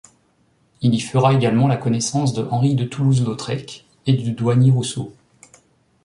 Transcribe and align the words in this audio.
Il 0.81 0.95
y 0.95 0.99
fera 0.99 1.31
également 1.31 1.67
la 1.67 1.77
connaissance 1.77 2.33
de 2.33 2.47
Henri 2.49 2.73
de 2.73 2.85
Toulouse-Lautrec 2.85 3.85
et 4.07 4.13
du 4.13 4.31
Douanier 4.31 4.71
Rousseau. 4.71 5.13